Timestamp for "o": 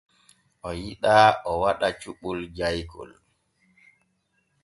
0.67-0.69, 1.49-1.51